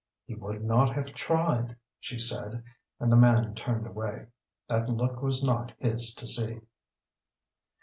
[0.25, 2.63] "He would not have tried," she said
[2.99, 4.25] and the man turned away.
[4.67, 6.61] That look was not his to see.